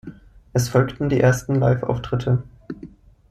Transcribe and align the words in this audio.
Es 0.53 0.67
folgten 0.69 1.09
die 1.09 1.19
ersten 1.19 1.53
Live-Auftritte. 1.53 2.41